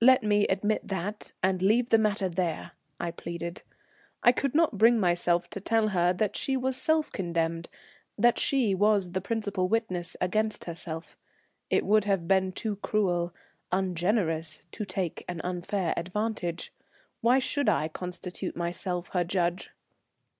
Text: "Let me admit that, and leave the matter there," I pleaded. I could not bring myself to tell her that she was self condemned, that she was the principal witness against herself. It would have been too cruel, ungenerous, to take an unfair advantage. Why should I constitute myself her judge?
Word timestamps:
"Let 0.00 0.24
me 0.24 0.48
admit 0.48 0.88
that, 0.88 1.30
and 1.44 1.62
leave 1.62 1.90
the 1.90 1.96
matter 1.98 2.28
there," 2.28 2.72
I 2.98 3.12
pleaded. 3.12 3.62
I 4.20 4.32
could 4.32 4.52
not 4.52 4.76
bring 4.78 4.98
myself 4.98 5.48
to 5.50 5.60
tell 5.60 5.90
her 5.90 6.12
that 6.12 6.34
she 6.34 6.56
was 6.56 6.76
self 6.76 7.12
condemned, 7.12 7.68
that 8.18 8.36
she 8.36 8.74
was 8.74 9.12
the 9.12 9.20
principal 9.20 9.68
witness 9.68 10.16
against 10.20 10.64
herself. 10.64 11.16
It 11.70 11.86
would 11.86 12.02
have 12.02 12.26
been 12.26 12.50
too 12.50 12.78
cruel, 12.82 13.32
ungenerous, 13.70 14.62
to 14.72 14.84
take 14.84 15.24
an 15.28 15.40
unfair 15.44 15.94
advantage. 15.96 16.72
Why 17.20 17.38
should 17.38 17.68
I 17.68 17.86
constitute 17.86 18.56
myself 18.56 19.10
her 19.10 19.22
judge? 19.22 19.70